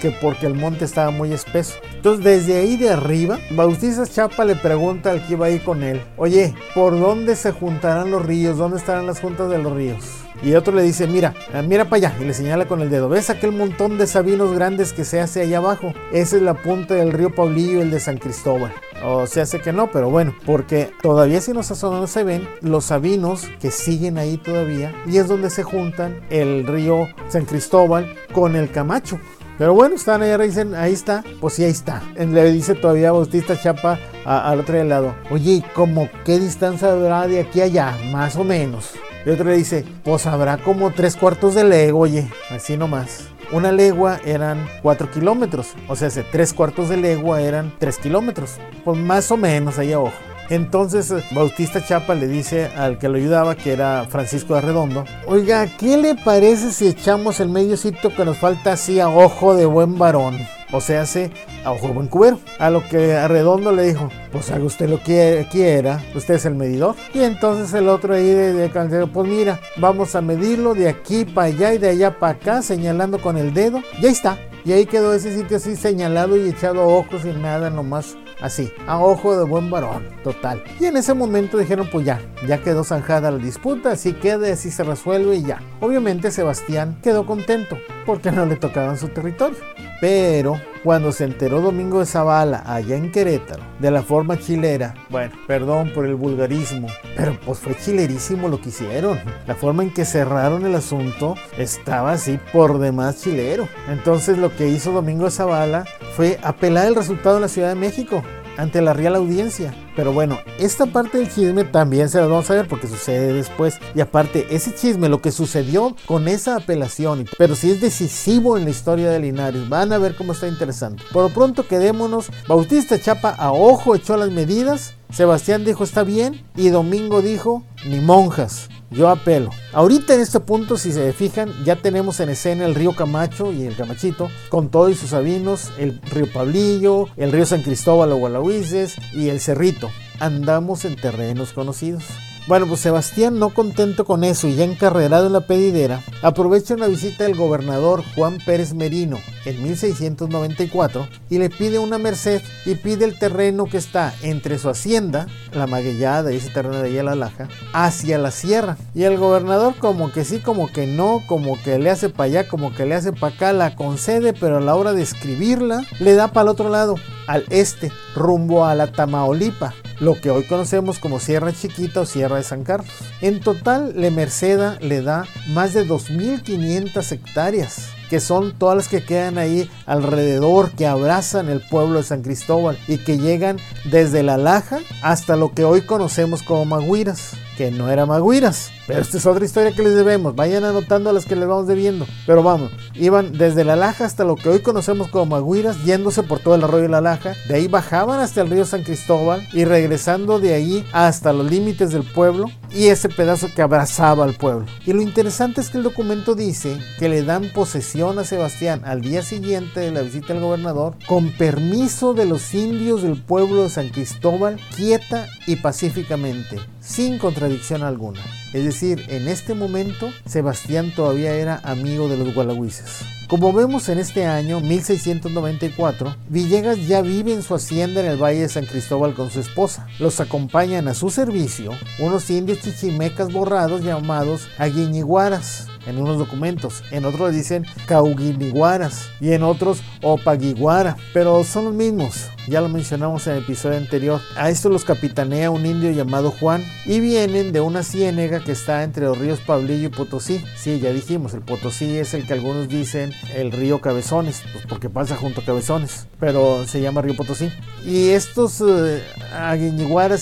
que 0.00 0.10
porque 0.10 0.46
el 0.46 0.54
monte 0.54 0.84
estaba 0.84 1.10
muy 1.10 1.32
espeso. 1.32 1.74
Entonces 1.94 2.24
desde 2.24 2.58
ahí 2.58 2.76
de 2.76 2.90
arriba, 2.90 3.38
Bautista 3.52 4.06
Chapa 4.06 4.44
le 4.44 4.56
pregunta 4.56 5.10
al 5.10 5.26
que 5.26 5.34
iba 5.34 5.46
ahí 5.46 5.58
con 5.60 5.82
él, 5.82 6.00
oye, 6.16 6.54
¿por 6.74 6.98
dónde 6.98 7.36
se 7.36 7.52
juntarán 7.52 8.10
los 8.10 8.24
ríos? 8.24 8.58
¿Dónde 8.58 8.78
estarán 8.78 9.06
las 9.06 9.20
juntas 9.20 9.50
de 9.50 9.58
los 9.58 9.72
ríos? 9.74 10.04
Y 10.42 10.54
otro 10.54 10.72
le 10.72 10.82
dice, 10.82 11.06
mira, 11.06 11.34
ah, 11.52 11.62
mira 11.62 11.84
para 11.84 12.08
allá. 12.08 12.16
Y 12.20 12.24
le 12.24 12.34
señala 12.34 12.66
con 12.66 12.80
el 12.80 12.90
dedo. 12.90 13.08
¿Ves 13.08 13.30
aquel 13.30 13.52
montón 13.52 13.98
de 13.98 14.06
sabinos 14.06 14.52
grandes 14.52 14.92
que 14.92 15.04
se 15.04 15.20
hace 15.20 15.42
allá 15.42 15.58
abajo? 15.58 15.92
Esa 16.12 16.36
es 16.36 16.42
la 16.42 16.54
punta 16.54 16.94
del 16.94 17.12
río 17.12 17.34
Pablillo 17.34 17.78
y 17.78 17.82
el 17.82 17.90
de 17.90 18.00
San 18.00 18.18
Cristóbal. 18.18 18.72
O 19.04 19.26
se 19.26 19.40
hace 19.40 19.60
que 19.60 19.72
no, 19.72 19.90
pero 19.90 20.10
bueno, 20.10 20.34
porque 20.44 20.90
todavía 21.02 21.40
si 21.40 21.52
nos 21.52 21.70
no 21.82 22.06
se 22.06 22.24
ven 22.24 22.48
los 22.62 22.86
sabinos 22.86 23.48
que 23.60 23.70
siguen 23.70 24.18
ahí 24.18 24.36
todavía. 24.36 24.94
Y 25.06 25.18
es 25.18 25.28
donde 25.28 25.50
se 25.50 25.62
juntan 25.62 26.20
el 26.30 26.66
río 26.66 27.06
San 27.28 27.44
Cristóbal 27.44 28.14
con 28.32 28.56
el 28.56 28.70
Camacho. 28.70 29.20
Pero 29.58 29.74
bueno, 29.74 29.96
están 29.96 30.22
ahí, 30.22 30.36
dicen, 30.46 30.76
ahí 30.76 30.92
está, 30.92 31.24
pues 31.40 31.54
sí, 31.54 31.64
ahí 31.64 31.72
está. 31.72 32.00
Le 32.16 32.52
dice 32.52 32.76
todavía 32.76 33.10
Bautista 33.10 33.60
Chapa 33.60 33.98
al 34.24 34.60
otro 34.60 34.82
lado, 34.84 35.16
oye, 35.30 35.64
¿cómo 35.74 36.08
qué 36.24 36.38
distancia 36.38 36.92
habrá 36.92 37.26
de 37.26 37.40
aquí 37.40 37.60
a 37.60 37.64
allá? 37.64 37.96
Más 38.12 38.36
o 38.36 38.44
menos. 38.44 38.92
Y 39.24 39.30
otro 39.30 39.44
le 39.44 39.56
dice, 39.56 39.84
pues 40.04 40.26
habrá 40.26 40.58
como 40.58 40.90
tres 40.90 41.16
cuartos 41.16 41.54
de 41.54 41.64
legua, 41.64 42.00
oye, 42.00 42.28
así 42.50 42.76
nomás. 42.76 43.28
Una 43.50 43.72
legua 43.72 44.20
eran 44.24 44.68
cuatro 44.82 45.10
kilómetros, 45.10 45.68
o 45.88 45.96
sea, 45.96 46.10
tres 46.30 46.52
cuartos 46.52 46.88
de 46.88 46.98
legua 46.98 47.40
eran 47.40 47.72
tres 47.78 47.98
kilómetros, 47.98 48.56
pues 48.84 48.98
más 48.98 49.30
o 49.30 49.36
menos 49.36 49.78
ahí 49.78 49.92
a 49.92 50.00
ojo. 50.00 50.12
Entonces 50.50 51.12
Bautista 51.32 51.84
Chapa 51.84 52.14
le 52.14 52.26
dice 52.26 52.66
al 52.66 52.98
que 52.98 53.08
lo 53.08 53.16
ayudaba, 53.16 53.54
que 53.54 53.72
era 53.72 54.06
Francisco 54.08 54.54
de 54.54 54.62
Redondo, 54.62 55.04
oiga, 55.26 55.66
¿qué 55.78 55.96
le 55.98 56.14
parece 56.14 56.72
si 56.72 56.88
echamos 56.88 57.40
el 57.40 57.50
medio 57.50 57.76
sitio 57.76 58.14
que 58.14 58.24
nos 58.24 58.38
falta 58.38 58.72
así 58.72 59.00
a 59.00 59.08
ojo 59.08 59.54
de 59.54 59.66
buen 59.66 59.98
varón? 59.98 60.38
o 60.72 60.80
se 60.80 60.96
hace 60.96 61.30
a 61.64 61.72
ojo 61.72 61.88
buen 61.88 62.08
cubero. 62.08 62.38
A 62.58 62.70
lo 62.70 62.86
que 62.88 63.14
Arredondo 63.14 63.72
le 63.72 63.84
dijo, 63.84 64.08
pues 64.32 64.50
haga 64.50 64.64
usted 64.64 64.88
lo 64.88 65.02
que 65.02 65.46
quiera, 65.50 66.02
usted 66.14 66.34
es 66.34 66.44
el 66.44 66.54
medidor. 66.54 66.94
Y 67.14 67.20
entonces 67.20 67.72
el 67.74 67.88
otro 67.88 68.14
ahí 68.14 68.28
de, 68.28 68.52
de 68.52 69.06
pues 69.06 69.28
mira, 69.28 69.60
vamos 69.76 70.14
a 70.14 70.20
medirlo 70.20 70.74
de 70.74 70.88
aquí 70.88 71.24
para 71.24 71.48
allá 71.48 71.74
y 71.74 71.78
de 71.78 71.90
allá 71.90 72.18
para 72.18 72.32
acá, 72.34 72.62
señalando 72.62 73.20
con 73.20 73.36
el 73.36 73.54
dedo. 73.54 73.80
Y 74.00 74.06
ahí 74.06 74.12
está. 74.12 74.38
Y 74.64 74.72
ahí 74.72 74.86
quedó 74.86 75.14
ese 75.14 75.34
sitio 75.34 75.56
así 75.56 75.76
señalado 75.76 76.36
y 76.36 76.48
echado 76.48 76.82
a 76.82 76.86
ojos 76.86 77.24
y 77.24 77.28
nada, 77.28 77.70
nomás 77.70 78.16
así, 78.40 78.72
a 78.86 78.98
ojo 78.98 79.36
de 79.36 79.44
buen 79.44 79.70
varón, 79.70 80.04
total. 80.22 80.62
Y 80.80 80.86
en 80.86 80.96
ese 80.96 81.14
momento 81.14 81.58
dijeron, 81.58 81.88
pues 81.90 82.06
ya, 82.06 82.20
ya 82.46 82.62
quedó 82.62 82.84
zanjada 82.84 83.30
la 83.30 83.38
disputa, 83.38 83.92
así 83.92 84.12
queda, 84.12 84.52
así 84.52 84.70
se 84.70 84.84
resuelve 84.84 85.36
y 85.36 85.42
ya. 85.42 85.60
Obviamente 85.80 86.30
Sebastián 86.30 86.98
quedó 87.02 87.26
contento 87.26 87.78
porque 88.06 88.32
no 88.32 88.46
le 88.46 88.56
tocaban 88.56 88.98
su 88.98 89.08
territorio. 89.08 89.58
Pero 90.00 90.60
cuando 90.84 91.10
se 91.10 91.24
enteró 91.24 91.60
Domingo 91.60 91.98
de 91.98 92.06
Zavala 92.06 92.62
allá 92.64 92.96
en 92.96 93.10
Querétaro 93.10 93.64
de 93.80 93.90
la 93.90 94.02
forma 94.02 94.38
chilera, 94.38 94.94
bueno, 95.10 95.34
perdón 95.48 95.92
por 95.92 96.06
el 96.06 96.14
vulgarismo, 96.14 96.86
pero 97.16 97.36
pues 97.44 97.58
fue 97.58 97.74
chilerísimo 97.76 98.48
lo 98.48 98.60
que 98.60 98.68
hicieron. 98.68 99.18
La 99.48 99.56
forma 99.56 99.82
en 99.82 99.92
que 99.92 100.04
cerraron 100.04 100.64
el 100.64 100.76
asunto 100.76 101.34
estaba 101.58 102.12
así 102.12 102.38
por 102.52 102.78
demás 102.78 103.22
chilero. 103.22 103.68
Entonces 103.88 104.38
lo 104.38 104.54
que 104.54 104.68
hizo 104.68 104.92
Domingo 104.92 105.24
de 105.24 105.32
Zavala 105.32 105.84
fue 106.18 106.36
apelar 106.42 106.88
el 106.88 106.96
resultado 106.96 107.36
en 107.36 107.42
la 107.42 107.48
Ciudad 107.48 107.68
de 107.68 107.76
México 107.76 108.24
ante 108.56 108.82
la 108.82 108.92
real 108.92 109.14
audiencia. 109.14 109.72
Pero 109.98 110.12
bueno, 110.12 110.38
esta 110.60 110.86
parte 110.86 111.18
del 111.18 111.28
chisme 111.28 111.64
también 111.64 112.08
se 112.08 112.20
la 112.20 112.28
vamos 112.28 112.48
a 112.48 112.54
ver 112.54 112.68
porque 112.68 112.86
sucede 112.86 113.32
después. 113.32 113.80
Y 113.96 114.00
aparte, 114.00 114.46
ese 114.48 114.72
chisme, 114.72 115.08
lo 115.08 115.20
que 115.20 115.32
sucedió 115.32 115.96
con 116.06 116.28
esa 116.28 116.54
apelación, 116.54 117.26
pero 117.36 117.56
si 117.56 117.72
es 117.72 117.80
decisivo 117.80 118.56
en 118.56 118.62
la 118.62 118.70
historia 118.70 119.10
de 119.10 119.18
Linares, 119.18 119.68
van 119.68 119.92
a 119.92 119.98
ver 119.98 120.14
cómo 120.14 120.34
está 120.34 120.46
interesante. 120.46 121.02
Por 121.12 121.24
lo 121.24 121.30
pronto, 121.30 121.66
quedémonos. 121.66 122.30
Bautista 122.46 123.00
Chapa 123.00 123.30
a 123.30 123.50
ojo 123.50 123.96
echó 123.96 124.16
las 124.16 124.30
medidas. 124.30 124.94
Sebastián 125.10 125.64
dijo 125.64 125.82
está 125.82 126.04
bien 126.04 126.46
y 126.54 126.68
Domingo 126.68 127.20
dijo 127.20 127.64
ni 127.84 127.98
monjas. 127.98 128.68
Yo 128.90 129.10
apelo. 129.10 129.50
Ahorita 129.72 130.14
en 130.14 130.20
este 130.20 130.40
punto, 130.40 130.78
si 130.78 130.92
se 130.92 131.12
fijan, 131.12 131.52
ya 131.64 131.76
tenemos 131.76 132.20
en 132.20 132.30
escena 132.30 132.64
el 132.64 132.74
río 132.74 132.94
Camacho 132.94 133.52
y 133.52 133.66
el 133.66 133.76
Camachito, 133.76 134.30
con 134.48 134.70
todos 134.70 134.96
sus 134.96 135.10
sabinos, 135.10 135.70
el 135.76 136.00
río 136.00 136.26
Pablillo, 136.32 137.08
el 137.16 137.30
río 137.30 137.44
San 137.44 137.62
Cristóbal 137.62 138.12
o 138.12 138.16
Gualahuises 138.16 138.96
y 139.12 139.28
el 139.28 139.40
Cerrito. 139.40 139.87
Andamos 140.20 140.84
en 140.84 140.96
terrenos 140.96 141.52
conocidos. 141.52 142.04
Bueno, 142.48 142.66
pues 142.66 142.80
Sebastián, 142.80 143.38
no 143.38 143.50
contento 143.50 144.06
con 144.06 144.24
eso 144.24 144.48
y 144.48 144.54
ya 144.54 144.64
encarrerado 144.64 145.26
en 145.26 145.34
la 145.34 145.42
pedidera, 145.42 146.02
aprovecha 146.22 146.72
una 146.72 146.86
visita 146.86 147.24
del 147.24 147.36
gobernador 147.36 148.02
Juan 148.14 148.38
Pérez 148.38 148.72
Merino 148.72 149.18
en 149.44 149.62
1694 149.62 151.06
y 151.28 151.36
le 151.36 151.50
pide 151.50 151.78
una 151.78 151.98
merced 151.98 152.40
y 152.64 152.76
pide 152.76 153.04
el 153.04 153.18
terreno 153.18 153.66
que 153.66 153.76
está 153.76 154.14
entre 154.22 154.58
su 154.58 154.70
hacienda, 154.70 155.26
la 155.52 155.66
Maguellada 155.66 156.32
y 156.32 156.36
ese 156.36 156.48
terreno 156.48 156.78
de 156.78 156.88
allá 156.88 157.02
la 157.02 157.16
Laja, 157.16 157.48
hacia 157.74 158.16
la 158.16 158.30
sierra. 158.30 158.78
Y 158.94 159.02
el 159.02 159.18
gobernador 159.18 159.74
como 159.78 160.10
que 160.10 160.24
sí, 160.24 160.38
como 160.38 160.72
que 160.72 160.86
no, 160.86 161.22
como 161.26 161.62
que 161.62 161.78
le 161.78 161.90
hace 161.90 162.08
para 162.08 162.24
allá, 162.24 162.48
como 162.48 162.74
que 162.74 162.86
le 162.86 162.94
hace 162.94 163.12
para 163.12 163.34
acá, 163.34 163.52
la 163.52 163.76
concede, 163.76 164.32
pero 164.32 164.56
a 164.56 164.60
la 164.62 164.74
hora 164.74 164.94
de 164.94 165.02
escribirla 165.02 165.82
le 166.00 166.14
da 166.14 166.28
para 166.28 166.44
el 166.44 166.48
otro 166.48 166.70
lado, 166.70 166.94
al 167.26 167.44
este, 167.50 167.92
rumbo 168.14 168.64
a 168.64 168.74
la 168.74 168.90
Tamaulipa 168.90 169.74
lo 170.00 170.20
que 170.20 170.30
hoy 170.30 170.44
conocemos 170.44 170.98
como 170.98 171.20
Sierra 171.20 171.52
Chiquita 171.52 172.02
o 172.02 172.06
Sierra 172.06 172.36
de 172.36 172.44
San 172.44 172.64
Carlos. 172.64 172.90
En 173.20 173.40
total, 173.40 173.94
Le 173.96 174.10
Merceda 174.10 174.78
le 174.80 175.02
da 175.02 175.26
más 175.48 175.74
de 175.74 175.86
2.500 175.86 177.12
hectáreas 177.12 177.90
que 178.08 178.20
son 178.20 178.52
todas 178.52 178.76
las 178.76 178.88
que 178.88 179.04
quedan 179.04 179.38
ahí 179.38 179.70
alrededor, 179.86 180.70
que 180.70 180.86
abrazan 180.86 181.48
el 181.48 181.60
pueblo 181.60 181.98
de 181.98 182.04
San 182.04 182.22
Cristóbal 182.22 182.78
y 182.88 182.98
que 182.98 183.18
llegan 183.18 183.58
desde 183.84 184.22
la 184.22 184.38
Laja 184.38 184.78
hasta 185.02 185.36
lo 185.36 185.52
que 185.52 185.64
hoy 185.64 185.82
conocemos 185.82 186.42
como 186.42 186.64
Maguiras 186.64 187.34
que 187.58 187.72
no 187.72 187.90
era 187.90 188.06
Maguiras. 188.06 188.70
Pero 188.86 189.00
esta 189.00 189.18
es 189.18 189.26
otra 189.26 189.44
historia 189.44 189.72
que 189.72 189.82
les 189.82 189.96
debemos. 189.96 190.36
Vayan 190.36 190.62
anotando 190.62 191.10
a 191.10 191.12
las 191.12 191.26
que 191.26 191.34
les 191.34 191.48
vamos 191.48 191.66
debiendo. 191.66 192.06
Pero 192.24 192.44
vamos, 192.44 192.70
iban 192.94 193.32
desde 193.32 193.64
la 193.64 193.74
Laja 193.74 194.04
hasta 194.04 194.22
lo 194.22 194.36
que 194.36 194.48
hoy 194.48 194.60
conocemos 194.60 195.08
como 195.08 195.26
Maguiras, 195.26 195.84
yéndose 195.84 196.22
por 196.22 196.38
todo 196.38 196.54
el 196.54 196.62
arroyo 196.62 196.84
de 196.84 196.88
la 196.88 197.00
Laja. 197.00 197.34
De 197.48 197.56
ahí 197.56 197.66
bajaban 197.66 198.20
hasta 198.20 198.42
el 198.42 198.50
río 198.50 198.64
San 198.64 198.84
Cristóbal 198.84 199.46
y 199.52 199.64
regresando 199.64 200.38
de 200.38 200.54
ahí 200.54 200.86
hasta 200.92 201.32
los 201.32 201.50
límites 201.50 201.90
del 201.90 202.04
pueblo 202.04 202.46
y 202.70 202.86
ese 202.86 203.08
pedazo 203.08 203.48
que 203.52 203.62
abrazaba 203.62 204.24
al 204.24 204.34
pueblo. 204.34 204.66
Y 204.86 204.92
lo 204.92 205.02
interesante 205.02 205.60
es 205.60 205.70
que 205.70 205.78
el 205.78 205.82
documento 205.82 206.36
dice 206.36 206.78
que 207.00 207.08
le 207.08 207.24
dan 207.24 207.50
posesión 207.52 208.20
a 208.20 208.24
Sebastián 208.24 208.82
al 208.84 209.00
día 209.00 209.22
siguiente 209.22 209.80
de 209.80 209.90
la 209.90 210.02
visita 210.02 210.32
del 210.32 210.42
gobernador 210.42 210.94
con 211.08 211.32
permiso 211.32 212.14
de 212.14 212.26
los 212.26 212.54
indios 212.54 213.02
del 213.02 213.20
pueblo 213.20 213.64
de 213.64 213.70
San 213.70 213.88
Cristóbal 213.88 214.60
quieta 214.76 215.26
y 215.48 215.56
pacíficamente 215.56 216.58
sin 216.80 217.18
contradicción 217.18 217.82
alguna. 217.82 218.20
Es 218.52 218.64
decir, 218.64 219.04
en 219.08 219.28
este 219.28 219.54
momento 219.54 220.10
Sebastián 220.26 220.92
todavía 220.94 221.34
era 221.34 221.60
amigo 221.64 222.08
de 222.08 222.16
los 222.16 222.34
gualagüises. 222.34 223.02
Como 223.28 223.52
vemos 223.52 223.90
en 223.90 223.98
este 223.98 224.24
año 224.24 224.60
1694, 224.60 226.16
Villegas 226.30 226.88
ya 226.88 227.02
vive 227.02 227.34
en 227.34 227.42
su 227.42 227.54
hacienda 227.54 228.00
en 228.00 228.06
el 228.06 228.16
Valle 228.16 228.40
de 228.40 228.48
San 228.48 228.64
Cristóbal 228.64 229.12
con 229.12 229.30
su 229.30 229.40
esposa. 229.40 229.86
Los 229.98 230.18
acompañan 230.20 230.88
a 230.88 230.94
su 230.94 231.10
servicio 231.10 231.72
unos 232.00 232.30
indios 232.30 232.60
chichimecas 232.60 233.30
borrados 233.30 233.82
llamados 233.82 234.48
aguiñiguaras 234.56 235.66
en 235.88 235.98
unos 235.98 236.18
documentos, 236.18 236.82
en 236.90 237.04
otros 237.04 237.32
dicen 237.32 237.66
cauguiniguaras 237.86 239.08
y 239.20 239.32
en 239.32 239.42
otros 239.42 239.80
opaguiguara, 240.02 240.96
pero 241.14 241.42
son 241.44 241.66
los 241.66 241.74
mismos. 241.74 242.28
Ya 242.46 242.60
lo 242.60 242.68
mencionamos 242.68 243.26
en 243.26 243.34
el 243.34 243.42
episodio 243.42 243.76
anterior. 243.76 244.20
A 244.36 244.48
esto 244.48 244.70
los 244.70 244.84
capitanea 244.84 245.50
un 245.50 245.66
indio 245.66 245.90
llamado 245.90 246.30
Juan 246.30 246.64
y 246.86 247.00
vienen 247.00 247.52
de 247.52 247.60
una 247.60 247.82
ciénega 247.82 248.37
que 248.40 248.52
está 248.52 248.82
entre 248.82 249.04
los 249.04 249.18
ríos 249.18 249.40
Pablillo 249.40 249.88
y 249.88 249.90
Potosí. 249.90 250.44
Sí, 250.56 250.80
ya 250.80 250.92
dijimos, 250.92 251.34
el 251.34 251.40
Potosí 251.40 251.96
es 251.96 252.14
el 252.14 252.26
que 252.26 252.32
algunos 252.32 252.68
dicen 252.68 253.12
el 253.34 253.52
río 253.52 253.80
Cabezones, 253.80 254.42
pues 254.52 254.66
porque 254.66 254.90
pasa 254.90 255.16
junto 255.16 255.40
a 255.40 255.44
Cabezones, 255.44 256.06
pero 256.18 256.66
se 256.66 256.80
llama 256.80 257.02
río 257.02 257.16
Potosí. 257.16 257.50
Y 257.84 258.10
estos 258.10 258.60
uh, 258.60 258.98